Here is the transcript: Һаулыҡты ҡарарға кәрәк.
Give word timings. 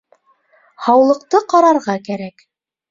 Һаулыҡты 0.87 1.43
ҡарарға 1.55 2.01
кәрәк. 2.11 2.49